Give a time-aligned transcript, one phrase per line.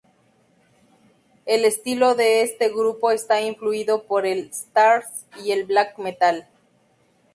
[1.45, 5.05] El estilo de este grupo está influido por el thrash
[5.45, 6.47] y el black metal.